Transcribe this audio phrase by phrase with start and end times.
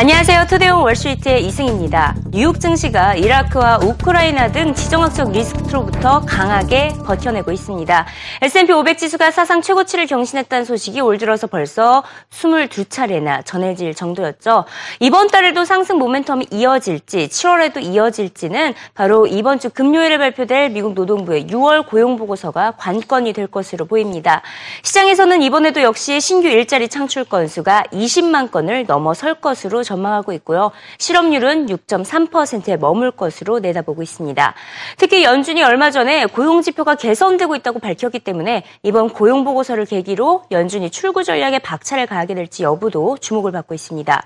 [0.00, 0.46] 안녕하세요.
[0.48, 2.14] 투데온 월스트리트의 이승입니다.
[2.30, 8.06] 뉴욕 증시가 이라크와 우크라이나 등 지정학적 리스크로부터 강하게 버텨내고 있습니다.
[8.40, 14.64] S&P 500 지수가 사상 최고치를 경신했다는 소식이 올 들어서 벌써 22차례나 전해질 정도였죠.
[15.00, 21.86] 이번 달에도 상승 모멘텀이 이어질지 7월에도 이어질지는 바로 이번 주 금요일에 발표될 미국 노동부의 6월
[21.86, 24.40] 고용 보고서가 관건이 될 것으로 보입니다.
[24.82, 30.70] 시장에서는 이번에도 역시 신규 일자리 창출 건수가 20만 건을 넘어설 것으로 전망하고 있고요.
[30.98, 34.54] 실업률은 6.3%에 머물 것으로 내다보고 있습니다.
[34.96, 40.90] 특히 연준이 얼마 전에 고용 지표가 개선되고 있다고 밝혔기 때문에 이번 고용 보고서를 계기로 연준이
[40.90, 44.22] 출구 전략에 박차를 가하게 될지 여부도 주목을 받고 있습니다.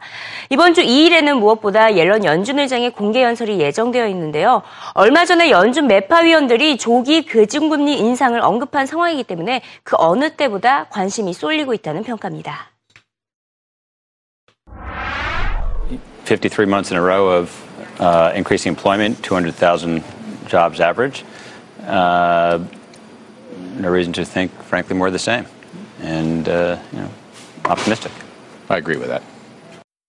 [0.50, 4.62] 이번 주 2일에는 무엇보다 옐런 연준 의장의 공개 연설이 예정되어 있는데요.
[4.92, 11.32] 얼마 전에 연준 매파 위원들이 조기 교증금리 인상을 언급한 상황이기 때문에 그 어느 때보다 관심이
[11.32, 12.73] 쏠리고 있다는 평가입니다.
[16.24, 20.02] 53 months in a row of uh, increasing employment, 200,000
[20.46, 21.24] jobs average.
[21.82, 22.64] Uh,
[23.76, 25.46] no reason to think, frankly, more of the same.
[26.00, 27.10] And, uh, you know,
[27.66, 28.12] optimistic.
[28.68, 29.22] I agree with that.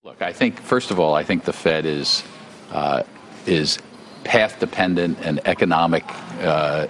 [0.03, 2.23] Look, I think, first of all, I think the Fed is,
[2.72, 3.03] uh,
[3.45, 3.79] is
[4.23, 6.03] path dependent and economic
[6.41, 6.88] uh,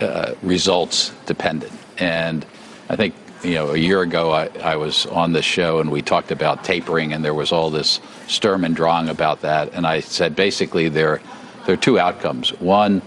[0.00, 1.72] uh, results dependent.
[1.98, 2.46] And
[2.88, 6.02] I think you know, a year ago, I, I, was on this show and we
[6.02, 9.72] talked about tapering, and there was all this Sturm and Drang about that.
[9.74, 11.20] And I said basically there,
[11.66, 12.50] there are two outcomes.
[12.60, 13.02] One,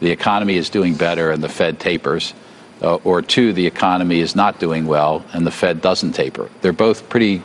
[0.00, 2.34] the economy is doing better and the Fed tapers,
[2.80, 6.48] uh, or two, the economy is not doing well and the Fed doesn't taper.
[6.60, 7.42] They're both pretty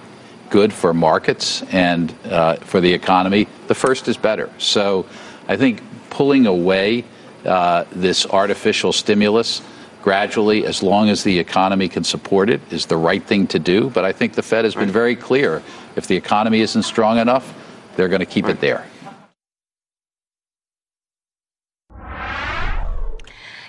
[0.50, 3.48] good for markets and uh, for the economy.
[3.68, 4.50] The first is better.
[4.58, 5.06] So
[5.48, 7.04] I think pulling away
[7.46, 9.62] uh, this artificial stimulus
[10.08, 13.90] gradually, as long as the economy can support it, is the right thing to do.
[13.90, 15.62] But I think the Fed has been very clear
[15.98, 17.54] if the economy isn't strong enough,
[17.98, 18.88] they're going to keep it there.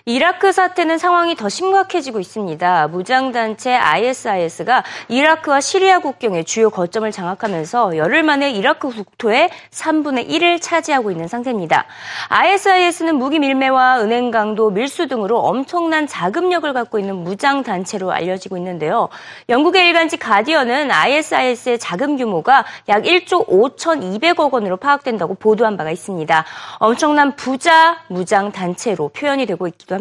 [0.09, 2.89] 이라크 사태는 상황이 더 심각해지고 있습니다.
[2.89, 11.11] 무장단체 ISIS가 이라크와 시리아 국경의 주요 거점을 장악하면서 열흘 만에 이라크 국토의 3분의 1을 차지하고
[11.11, 11.85] 있는 상태입니다.
[12.31, 19.11] ISIS는 무기 밀매와 은행 강도, 밀수 등으로 엄청난 자금력을 갖고 있는 무장단체로 알려지고 있는데요.
[19.51, 26.47] 영국의 일간지 가디언은 ISIS의 자금 규모가 약 1조 5,200억 원으로 파악된다고 보도한 바가 있습니다.
[26.79, 29.98] 엄청난 부자 무장단체로 표현이 되고 있기도 합니다.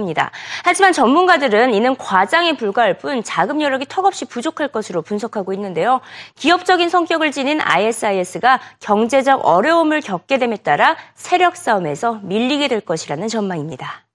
[0.64, 6.02] 하지만 전문가들은 이는 과장에 불과할 뿐 자금 여력이 턱없이 부족할 것으로 분석하고 있는데요.
[6.36, 14.08] 기업적인 성격을 지닌 ISIS가 경제적 어려움을 겪게 됨에 따라 세력 싸움에서 밀리게 될 것이라는 전망입니다.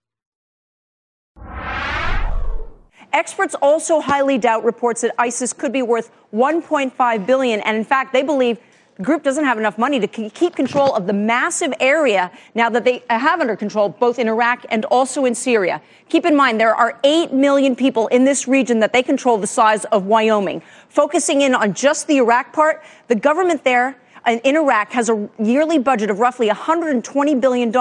[3.15, 8.13] Experts also highly doubt reports that ISIS could be worth 1.5 billion and in fact
[8.13, 8.59] they believe
[9.01, 13.03] group doesn't have enough money to keep control of the massive area now that they
[13.09, 15.81] uh, have under control, both in Iraq and also in Syria.
[16.09, 19.47] Keep in mind, there are 8 million people in this region that they control the
[19.47, 20.63] size of Wyoming.
[20.89, 25.29] Focusing in on just the Iraq part, the government there uh, in Iraq has a
[25.39, 27.75] yearly budget of roughly $120 billion,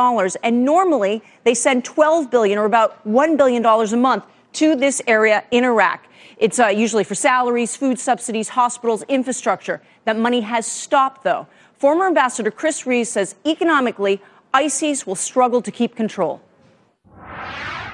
[0.43, 5.43] and normally they send 12 billion or about $1 billion a month to this area
[5.51, 6.05] in Iraq.
[6.37, 9.81] It's uh, usually for salaries, food subsidies, hospitals, infrastructure.
[10.05, 11.47] That money has stopped, though.
[11.77, 14.21] Former Ambassador Chris Rees says economically,
[14.53, 16.41] ISIS will struggle to keep control.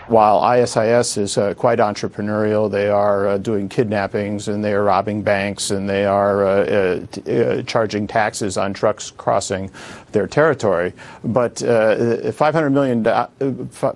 [0.08, 5.22] While ISIS is uh, quite entrepreneurial, they are uh, doing kidnappings and they are robbing
[5.22, 9.70] banks and they are uh, uh, uh charging taxes on trucks crossing
[10.14, 10.94] their territory.
[11.26, 13.04] But uh, 500 million,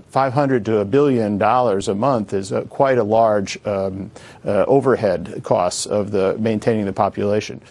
[0.09, 4.11] 500 to a billion dollars a month is quite a large um,
[4.43, 7.61] overhead cost of the maintaining the population.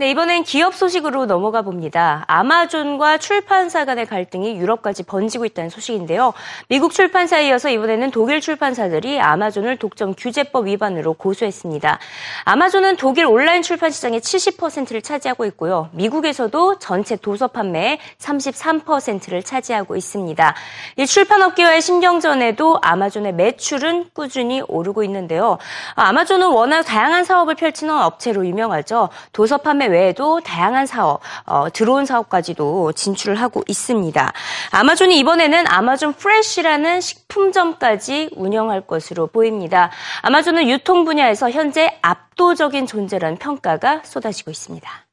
[0.00, 2.22] 네, 이번엔 기업 소식으로 넘어가 봅니다.
[2.28, 6.34] 아마존과 출판사 간의 갈등이 유럽까지 번지고 있다는 소식인데요.
[6.68, 11.98] 미국 출판사에 이어서 이번에는 독일 출판사들이 아마존을 독점 규제법 위반으로 고소했습니다.
[12.44, 15.88] 아마존은 독일 온라인 출판 시장의 70%를 차지하고 있고요.
[15.90, 20.54] 미국에서도 전체 도서 판매의 33%를 차지하고 있습니다.
[20.98, 25.58] 이 출판업계와의 신경전에도 아마존의 매출은 꾸준히 오르고 있는데요.
[25.96, 29.08] 아마존은 워낙 다양한 사업을 펼치는 업체로 유명하죠.
[29.32, 34.32] 도서 판매 외에도 다양한 사업, 어, 들어온 사업까지도 진출을 하고 있습니다.
[34.70, 39.90] 아마존이 이번에는 아마존 프레쉬라는 식품점까지 운영할 것으로 보입니다.
[40.22, 45.08] 아마존은 유통 분야에서 현재 압도적인 존재라는 평가가 쏟아지고 있습니다.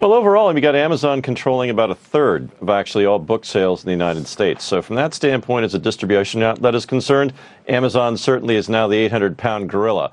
[0.00, 3.86] Well, overall, we got Amazon controlling about a third of actually all book sales in
[3.86, 4.64] the United States.
[4.64, 7.32] So, from that standpoint, as a distribution outlet is concerned,
[7.66, 10.12] Amazon certainly is now the 800 pound gorilla.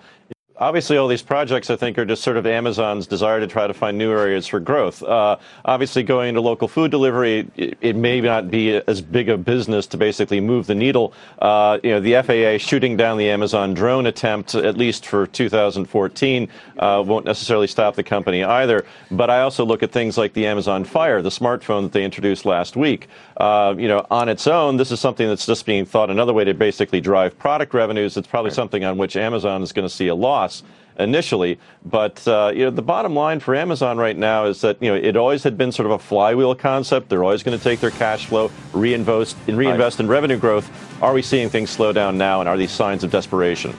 [0.57, 3.74] Obviously, all these projects, I think, are just sort of Amazon's desire to try to
[3.74, 5.04] find new areas for growth.
[5.04, 5.36] Uh,
[5.66, 9.86] obviously, going into local food delivery, it, it, may not be as big a business
[9.88, 11.12] to basically move the needle.
[11.40, 16.48] Uh, you know, the FAA shooting down the Amazon drone attempt, at least for 2014,
[16.80, 18.86] uh, won't necessarily stop the company either.
[19.12, 22.46] But I also look at things like the Amazon Fire, the smartphone that they introduced
[22.46, 23.10] last week.
[23.36, 26.46] Uh, you know, on its own, this is something that's just being thought another way
[26.46, 28.16] to basically drive product revenues.
[28.16, 30.62] It's probably something on which Amazon is going to see a loss loss
[31.00, 31.59] initially.
[31.85, 34.97] But uh, you know, the bottom line for Amazon right now is that you know
[34.97, 37.09] it always had been sort of a flywheel concept.
[37.09, 40.05] They're always going to take their cash flow, reinvest, and reinvest right.
[40.05, 40.71] in revenue growth.
[41.03, 43.75] Are we seeing things slow down now, and are these signs of desperation?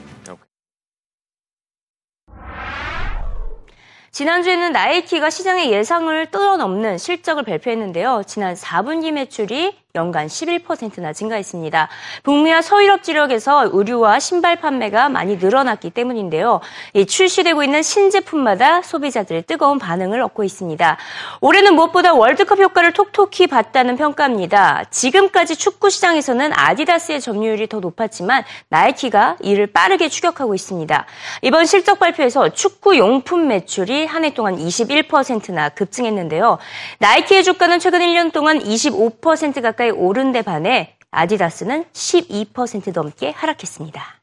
[4.11, 8.23] 지난주에는 나이키가 시장의 예상을 뛰어넘는 실적을 발표했는데요.
[8.27, 11.88] 지난 4분기 매출이 연간 11%나 증가했습니다.
[12.22, 16.60] 북미와 서유럽 지역에서 의류와 신발 판매가 많이 늘어났기 때문인데요.
[17.08, 20.96] 출시되고 있는 신제품마다 소비자들의 뜨거운 반응을 얻고 있습니다.
[21.40, 24.84] 올해는 무엇보다 월드컵 효과를 톡톡히 봤다는 평가입니다.
[24.90, 31.06] 지금까지 축구 시장에서는 아디다스의 점유율이 더 높았지만 나이키가 이를 빠르게 추격하고 있습니다.
[31.42, 36.58] 이번 실적 발표에서 축구 용품 매출이 한 해 동안 21%나 급증했는데요.
[36.98, 44.21] 나이키의 주가는 최근 1년 동안 25% 가까이 가까이 오른 데 반해 아디다스는 12% 넘게 하락했습니다.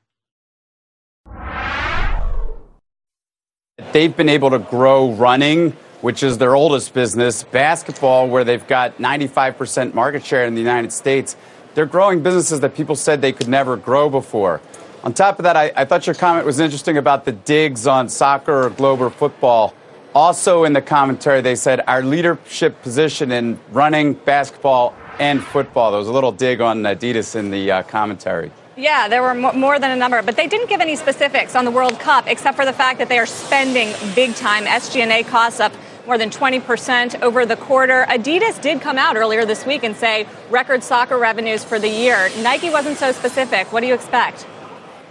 [3.92, 5.72] They've been able to grow running,
[6.02, 10.92] which is their oldest business, basketball, where they've got 95% market share in the United
[10.92, 11.36] States.
[11.74, 14.60] They're growing businesses that people said they could never grow before.
[15.04, 18.08] On top of that, I, I thought your comment was interesting about the digs on
[18.08, 19.74] soccer or globe or football.
[20.14, 25.91] Also, in the commentary, they said our leadership position in running, basketball, and football.
[25.91, 28.51] There was a little dig on Adidas in the uh, commentary.
[28.75, 31.71] Yeah, there were more than a number, but they didn't give any specifics on the
[31.71, 34.65] World Cup except for the fact that they are spending big time.
[34.65, 35.73] SG&A costs up
[36.07, 38.05] more than 20% over the quarter.
[38.09, 42.29] Adidas did come out earlier this week and say record soccer revenues for the year.
[42.39, 43.71] Nike wasn't so specific.
[43.71, 44.47] What do you expect?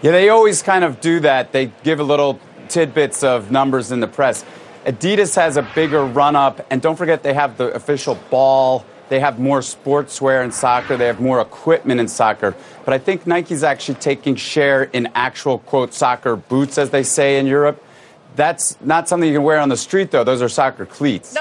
[0.03, 1.53] Yeah, they always kind of do that.
[1.53, 4.45] They give a little tidbits of numbers in the press.
[4.85, 9.21] Adidas has a bigger run up, and don't forget they have the official ball they
[9.21, 10.97] have more sportswear in soccer.
[10.97, 12.57] They have more equipment in soccer.
[12.87, 17.39] But I think Nike's actually taking share in actual, quote, soccer boots, as they say
[17.39, 17.85] in Europe.
[18.37, 20.25] That's not something you can wear on the street, though.
[20.25, 21.35] Those are soccer cleats.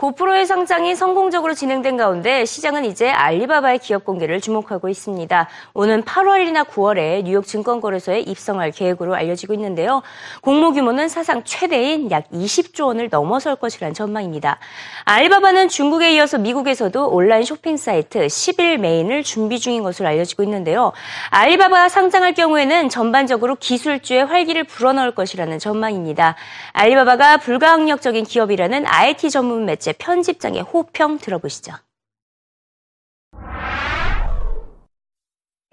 [0.00, 5.46] 고프로의 상장이 성공적으로 진행된 가운데 시장은 이제 알리바바의 기업 공개를 주목하고 있습니다.
[5.74, 10.00] 오는 8월이나 9월에 뉴욕 증권거래소에 입성할 계획으로 알려지고 있는데요.
[10.40, 14.58] 공모 규모는 사상 최대인 약 20조 원을 넘어설 것이란 전망입니다.
[15.04, 20.92] 알리바바는 중국에 이어서 미국에서도 온라인 쇼핑 사이트 11 메인을 준비 중인 것으로 알려지고 있는데요.
[21.28, 26.36] 알리바바가 상장할 경우에는 전반적으로 기술주의 활기를 불어넣을 것이라는 전망입니다.
[26.72, 31.73] 알리바바가 불가항력적인 기업이라는 IT 전문 매체 편집장의 호평 들어보시죠.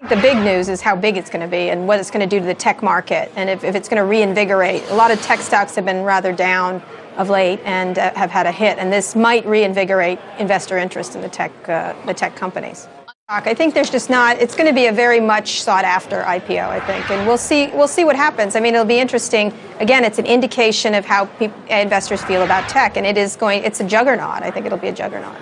[0.09, 2.27] The big news is how big it's going to be and what it's going to
[2.27, 4.83] do to the tech market and if, if it's going to reinvigorate.
[4.89, 6.83] A lot of tech stocks have been rather down
[7.17, 11.21] of late and uh, have had a hit, and this might reinvigorate investor interest in
[11.21, 12.87] the tech, uh, the tech companies.
[13.30, 14.38] I think there's just not.
[14.38, 17.66] It's going to be a very much sought after IPO, I think, and we'll see.
[17.74, 18.56] We'll see what happens.
[18.56, 19.52] I mean, it'll be interesting.
[19.80, 23.64] Again, it's an indication of how pe- investors feel about tech, and it is going.
[23.64, 24.42] It's a juggernaut.
[24.42, 25.36] I think it'll be a juggernaut.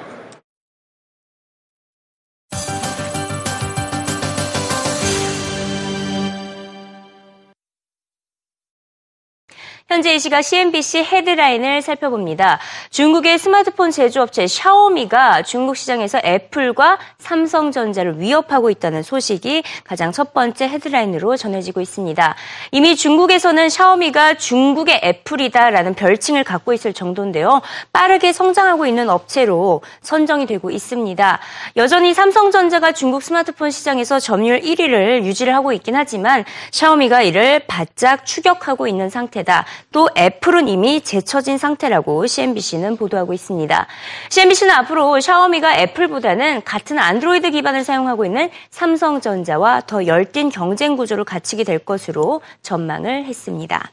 [9.89, 12.59] 현재 이 시각 CNBC 헤드라인을 살펴봅니다.
[12.91, 21.37] 중국의 스마트폰 제조업체 샤오미가 중국 시장에서 애플과 삼성전자를 위협하고 있다는 소식이 가장 첫 번째 헤드라인으로
[21.37, 22.35] 전해지고 있습니다.
[22.73, 27.63] 이미 중국에서는 샤오미가 중국의 애플이다라는 별칭을 갖고 있을 정도인데요.
[27.93, 31.39] 빠르게 성장하고 있는 업체로 선정이 되고 있습니다.
[31.77, 38.89] 여전히 삼성전자가 중국 스마트폰 시장에서 점유율 1위를 유지를 하고 있긴 하지만 샤오미가 이를 바짝 추격하고
[38.89, 39.65] 있는 상태다.
[39.93, 43.87] 또 애플은 이미 제쳐진 상태라고 CNBC는 보도하고 있습니다.
[44.31, 51.65] CNBC는 앞으로 샤오미가 애플보다는 같은 안드로이드 기반을 사용하고 있는 삼성전자와 더 열띤 경쟁 구조를 갖추게
[51.65, 53.91] 될 것으로 전망을 했습니다.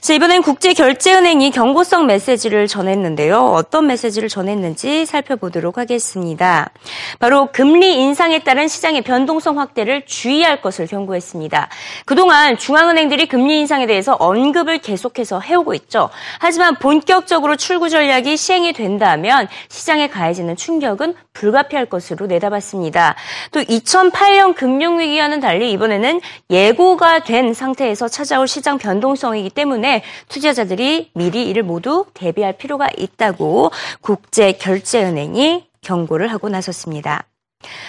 [0.00, 3.46] 자, 이번엔 국제결제은행이 경고성 메시지를 전했는데요.
[3.46, 6.70] 어떤 메시지를 전했는지 살펴보도록 하겠습니다.
[7.18, 11.68] 바로 금리 인상에 따른 시장의 변동성 확대를 주의할 것을 경고했습니다.
[12.04, 16.10] 그동안 중앙은행들이 금리 인상에 대해서 언급을 계속해서 해오고 있죠.
[16.38, 23.14] 하지만 본격적으로 출구 전략이 시행이 된다면 시장에 가해지는 충격은 불가피할 것으로 내다봤습니다.
[23.52, 31.62] 또 2008년 금융위기와는 달리 이번에는 예고가 된 상태에서 찾아올 시장 변동성이기 때문에 투자자들이 미리 이를
[31.62, 37.26] 모두 대비할 필요가 있다고 국제결제은행이 경고를 하고 나섰습니다.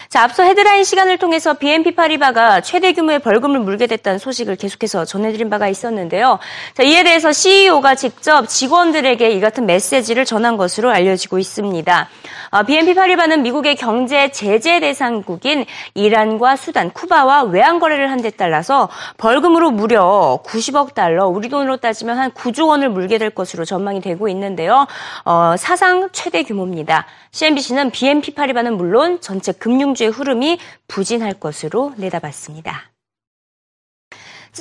[0.10, 5.52] 자, 앞서 헤드라인 시간을 통해서 BNP 파리바가 최대 규모의 벌금을 물게 됐다는 소식을 계속해서 전해드린
[5.52, 6.40] 바가 있었는데요.
[6.74, 12.10] 자, 이에 대해서 CEO가 직접 직원들에게 이 같은 메시지를 전한 것으로 알려지고 있습니다.
[12.52, 18.90] 어, BNP 파리바는 미국의 경제 제재 대상국인 이란과 수단, 쿠바와 외환 거래를 한 데 따라서
[19.18, 24.28] 벌금으로 무려 90억 달러, 우리 돈으로 따지면 한 9조 원을 물게 될 것으로 전망이 되고
[24.28, 24.88] 있는데요.
[25.24, 27.06] 어, 사상 최대 규모입니다.
[27.32, 32.92] CNBC는 BNP 파리바는 물론 전체 금융주의 흐름이 부진할 것으로 내다봤습니다.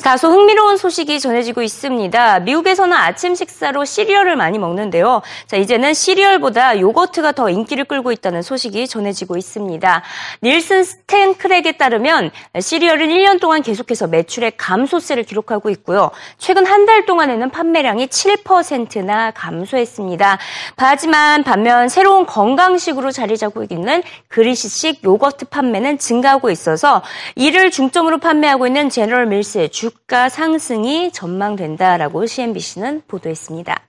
[0.02, 2.40] 다소 흥미로운 소식이 전해지고 있습니다.
[2.40, 5.23] 미국에서는 아침 식사로 시리얼을 많이 먹는데요.
[5.47, 10.02] 자, 이제는 시리얼보다 요거트가 더 인기를 끌고 있다는 소식이 전해지고 있습니다.
[10.42, 16.11] 닐슨 스탠크렉에 따르면 시리얼은 1년 동안 계속해서 매출의 감소세를 기록하고 있고요.
[16.38, 20.38] 최근 한 달 동안에는 판매량이 7%나 감소했습니다.
[20.78, 27.02] 하지만 반면 새로운 건강식으로 자리 잡고 있는 그리시식 요거트 판매는 증가하고 있어서
[27.35, 33.81] 이를 중점으로 판매하고 있는 제너럴 밀스의 주가 상승이 전망된다라고 CNBC는 보도했습니다.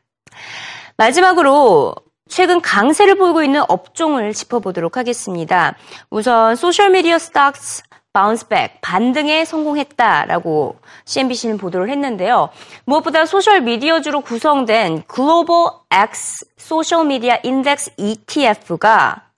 [0.97, 1.95] 마지막으로
[2.29, 5.75] 최근 강세를 보이고 있는 업종을 짚어보도록 하겠습니다.
[6.11, 7.81] 우선 social media stocks
[8.13, 12.49] bounce back 반등에 성공했다라고 CNBC는 보도를 했는데요.
[12.85, 19.28] 무엇보다 소셜 미디어주로 구성된 Global X Social Media Index ETF가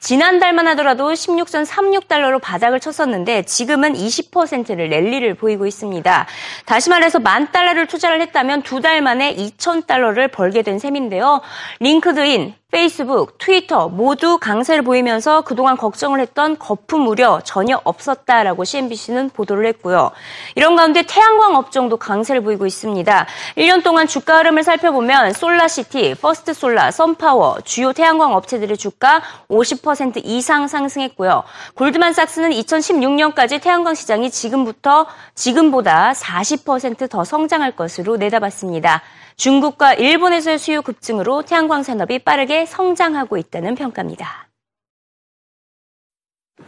[0.00, 6.26] 지난달만 하더라도 16.36달러로 바닥을 쳤었는데 지금은 20%를 랠리를 보이고 있습니다.
[6.64, 11.42] 다시 말해서 만 달러를 투자를 했다면 두 달 만에 2,000달러를 벌게 된 셈인데요.
[11.80, 19.66] 링크드인, 페이스북, 트위터 모두 강세를 보이면서 그동안 걱정을 했던 거품 우려 전혀 없었다라고 CNBC는 보도를
[19.66, 20.12] 했고요.
[20.54, 23.26] 이런 가운데 태양광 업종도 강세를 보이고 있습니다.
[23.56, 31.42] 1년 동안 주가 흐름을 살펴보면 솔라시티, 퍼스트솔라, 썬파워, 주요 태양광 업체들의 주가 50% 이상 상승했고요.
[31.74, 39.02] 골드만삭스는 2016년까지 태양광 시장이 지금부터 지금보다 40%더 성장할 것으로 내다봤습니다.
[39.39, 44.45] 중국과 일본에서의 수요 급증으로 태양광 산업이 빠르게 성장하고 있다는 평가입니다.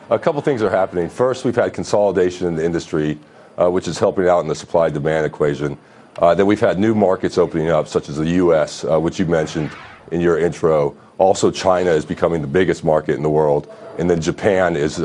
[0.10, 1.10] A couple things are happening.
[1.10, 3.18] First, we've had consolidation in the industry,
[3.58, 5.78] uh, which is helping out in the supply demand equation.
[6.20, 9.26] Uh, then we've had new markets opening up, such as the U.S., uh, which you
[9.26, 9.70] mentioned
[10.12, 10.96] in your intro.
[11.18, 13.68] Also, China is becoming the biggest market in the world,
[13.98, 15.00] and then Japan is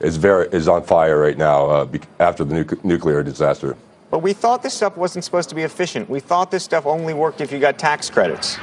[0.00, 1.88] is very is on fire right now
[2.18, 3.76] after the nu- nuclear disaster.
[4.11, 6.09] But we thought this stuff wasn't supposed to be efficient.
[6.09, 8.57] We thought this stuff only worked if you got tax credits.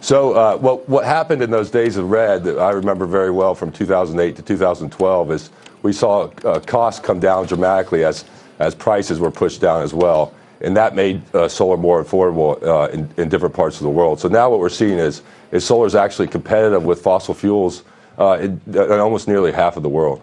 [0.00, 3.54] So, uh, what, what happened in those days of red that I remember very well
[3.54, 5.50] from 2008 to 2012 is
[5.82, 8.24] we saw uh, costs come down dramatically as,
[8.60, 10.32] as prices were pushed down as well.
[10.60, 14.18] And that made uh, solar more affordable uh, in, in, different parts of the world.
[14.20, 17.84] So now what we're seeing is, is solar is actually competitive with fossil fuels
[18.18, 20.20] uh, in, in almost nearly half of the world.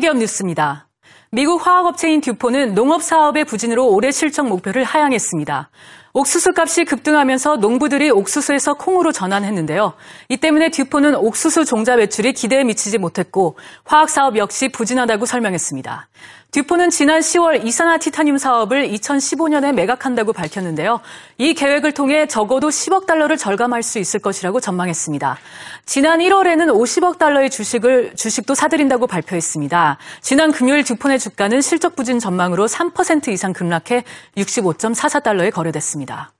[0.00, 0.88] 해외기업 뉴스입니다.
[1.30, 5.70] 미국 화학업체인 듀포는 농업 사업의 부진으로 올해 실적 목표를 하향했습니다.
[6.12, 9.92] 옥수수 값이 급등하면서 농부들이 옥수수에서 콩으로 전환했는데요.
[10.28, 16.08] 이 때문에 듀포는 옥수수 종자 매출이 기대에 미치지 못했고 화학 사업 역시 부진하다고 설명했습니다.
[16.50, 21.00] 듀포는 지난 10월 이산화 티타늄 사업을 2015년에 매각한다고 밝혔는데요.
[21.38, 25.38] 이 계획을 통해 적어도 10억 달러를 절감할 수 있을 것이라고 전망했습니다.
[25.86, 29.98] 지난 1월에는 50억 달러의 주식을 주식도 사들인다고 발표했습니다.
[30.22, 34.02] 지난 금요일 듀폰의 주가는 실적 부진 전망으로 3% 이상 급락해
[34.36, 36.32] 65.44달러에 거래됐습니다.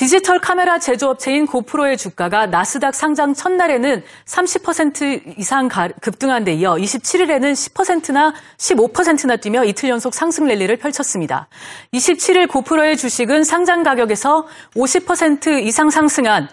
[0.00, 5.68] 디지털 카메라 제조업체인 고프로의 주가가 나스닥 상장 첫날에는 30% 이상
[6.00, 11.48] 급등한 데 이어 27일에는 10%나 15%나 뛰며 이틀 연속 상승 랠리를 펼쳤습니다.
[11.92, 16.48] 27일 고프로의 주식은 상장 가격에서 50% 이상 상승한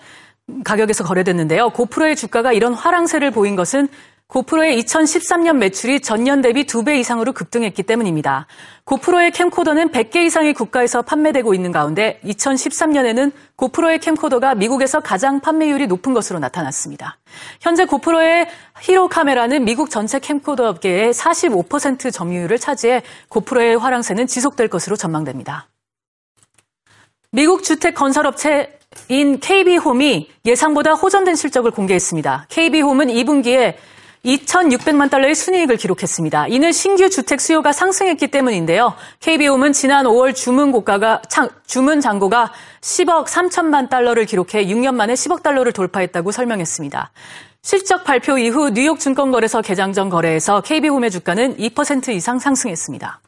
[0.65, 1.69] 가격에서 거래됐는데요.
[1.69, 3.87] 고프로의 주가가 이런 화랑세를 보인 것은
[4.27, 8.45] 고프로의 2013년 매출이 전년 대비 2배 이상으로 급등했기 때문입니다.
[8.83, 16.13] 고프로의 캠코더는 100개 이상의 국가에서 판매되고 있는 가운데 2013년에는 고프로의 캠코더가 미국에서 가장 판매율이 높은
[16.13, 17.17] 것으로 나타났습니다.
[17.61, 18.47] 현재 고프로의
[18.81, 25.69] 히로 카메라는 미국 전체 캠코더 업계의 45% 점유율을 차지해 고프로의 화랑세는 지속될 것으로 전망됩니다.
[27.31, 28.77] 미국 주택 건설업체
[29.09, 32.47] 인 KB홈이 예상보다 호전된 실적을 공개했습니다.
[32.49, 33.75] KB홈은 2분기에
[34.27, 36.47] 2,600만 달러의 순이익을 기록했습니다.
[36.47, 38.93] 이는 신규 주택 수요가 상승했기 때문인데요.
[39.21, 41.21] KB홈은 지난 5월 주문 고가가
[41.65, 47.11] 주문 잔고가 10억 3천만 달러를 기록해 6년 만에 10억 달러를 돌파했다고 설명했습니다.
[47.61, 53.21] 실적 발표 이후 뉴욕 증권거래소 개장 전 거래에서 KB홈의 주가는 2% 이상 상승했습니다.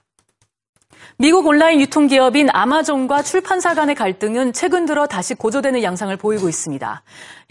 [1.21, 7.01] 미국 온라인 유통기업인 아마존과 출판사 간의 갈등은 최근 들어 다시 고조되는 양상을 보이고 있습니다.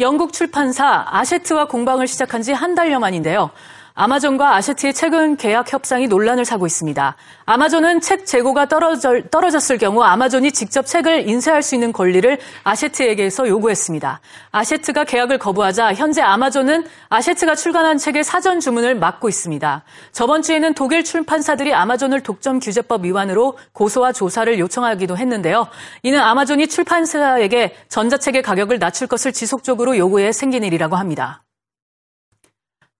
[0.00, 3.50] 영국 출판사 아셰트와 공방을 시작한 지 한 달여 만인데요.
[4.00, 7.16] 아마존과 아세트의 최근 계약 협상이 논란을 사고 있습니다.
[7.46, 14.20] 아마존은 책 재고가 떨어졌을 경우 아마존이 직접 책을 인쇄할 수 있는 권리를 아세트에게서 요구했습니다.
[14.52, 19.82] 아세트가 계약을 거부하자 현재 아마존은 아세트가 출간한 책의 사전 주문을 막고 있습니다.
[20.12, 25.66] 저번 주에는 독일 출판사들이 아마존을 독점 규제법 위반으로 고소와 조사를 요청하기도 했는데요.
[26.04, 31.42] 이는 아마존이 출판사에게 전자책의 가격을 낮출 것을 지속적으로 요구해 생긴 일이라고 합니다.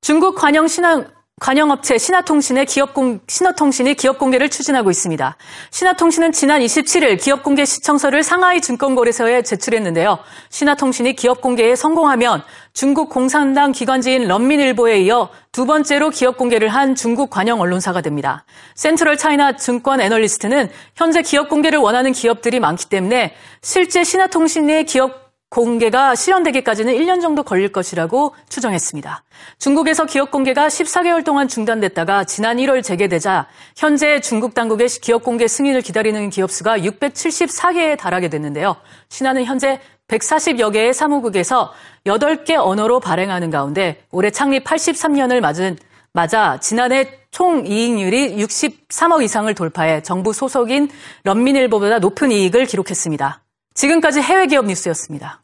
[0.00, 1.06] 중국 관영 신앙
[1.40, 5.36] 관영업체 신화통신의 기업공, 신화통신이 기업공개를 추진하고 있습니다.
[5.70, 10.18] 신화통신은 지난 27일 기업공개 시청서를 상하이 증권거래소에 제출했는데요.
[10.50, 18.00] 신화통신이 기업공개에 성공하면 중국 공산당 기관지인 런민일보에 이어 두 번째로 기업공개를 한 중국 관영 언론사가
[18.00, 18.44] 됩니다.
[18.74, 26.92] 센트럴 차이나 증권 애널리스트는 현재 기업공개를 원하는 기업들이 많기 때문에 실제 신화통신의 기업 공개가 실현되기까지는
[26.94, 29.22] 1년 정도 걸릴 것이라고 추정했습니다.
[29.58, 35.80] 중국에서 기업 공개가 14개월 동안 중단됐다가 지난 1월 재개되자 현재 중국 당국의 기업 공개 승인을
[35.80, 38.76] 기다리는 기업 수가 674개에 달하게 됐는데요.
[39.08, 41.72] 신화는 현재 140여 개의 사무국에서
[42.06, 45.78] 8개 언어로 발행하는 가운데 올해 창립 83년을 맞은
[46.12, 50.88] 맞아 지난해 총 이익률이 63억 이상을 돌파해 정부 소속인
[51.24, 53.42] 런민일보보다 높은 이익을 기록했습니다.
[53.78, 55.40] 지금까지 해외 기업 뉴스였습니다.